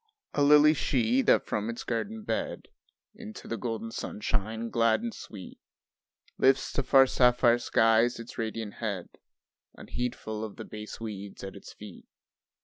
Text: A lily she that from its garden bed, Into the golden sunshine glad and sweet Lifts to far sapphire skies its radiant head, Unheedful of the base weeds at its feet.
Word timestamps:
A 0.33 0.41
lily 0.41 0.73
she 0.73 1.21
that 1.21 1.45
from 1.45 1.69
its 1.69 1.83
garden 1.83 2.23
bed, 2.23 2.69
Into 3.13 3.47
the 3.47 3.55
golden 3.55 3.91
sunshine 3.91 4.71
glad 4.71 5.03
and 5.03 5.13
sweet 5.13 5.59
Lifts 6.39 6.73
to 6.73 6.81
far 6.81 7.05
sapphire 7.05 7.59
skies 7.59 8.19
its 8.19 8.35
radiant 8.35 8.73
head, 8.73 9.09
Unheedful 9.77 10.43
of 10.43 10.55
the 10.55 10.65
base 10.65 10.99
weeds 10.99 11.43
at 11.43 11.55
its 11.55 11.71
feet. 11.73 12.07